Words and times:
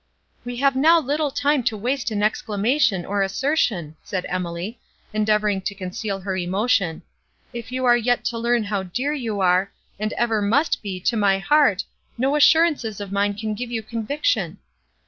"We 0.43 0.55
have 0.55 0.75
now 0.75 0.99
little 0.99 1.29
time 1.29 1.61
to 1.65 1.77
waste 1.77 2.09
in 2.09 2.23
exclamation, 2.23 3.05
or 3.05 3.21
assertion," 3.21 3.97
said 4.01 4.25
Emily, 4.29 4.79
endeavouring 5.13 5.61
to 5.61 5.75
conceal 5.75 6.21
her 6.21 6.35
emotion: 6.35 7.03
"if 7.53 7.71
you 7.71 7.85
are 7.85 7.95
yet 7.95 8.25
to 8.25 8.39
learn 8.39 8.63
how 8.63 8.81
dear 8.81 9.13
you 9.13 9.41
are, 9.41 9.71
and 9.99 10.11
ever 10.13 10.41
must 10.41 10.81
be, 10.81 10.99
to 11.01 11.15
my 11.15 11.37
heart, 11.37 11.83
no 12.17 12.35
assurances 12.35 12.99
of 12.99 13.11
mine 13.11 13.35
can 13.35 13.53
give 13.53 13.69
you 13.69 13.83
conviction." 13.83 14.57